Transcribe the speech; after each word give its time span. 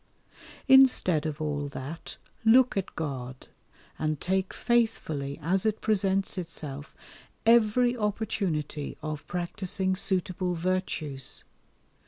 Instead 0.67 1.27
of 1.27 1.39
all 1.39 1.67
that, 1.67 2.17
look 2.43 2.75
at 2.75 2.95
God, 2.95 3.49
and 3.99 4.19
take 4.19 4.51
faithfully 4.51 5.37
as 5.43 5.63
it 5.63 5.79
presents 5.79 6.39
itself 6.39 6.95
every 7.45 7.95
opportunity 7.95 8.97
of 9.03 9.27
practising 9.27 9.95
suitable 9.95 10.55
virtues. 10.55 11.43